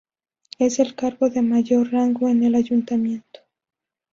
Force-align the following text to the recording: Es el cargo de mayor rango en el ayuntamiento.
Es 0.57 0.79
el 0.79 0.95
cargo 0.95 1.29
de 1.29 1.43
mayor 1.43 1.91
rango 1.91 2.27
en 2.27 2.43
el 2.43 2.55
ayuntamiento. 2.55 3.41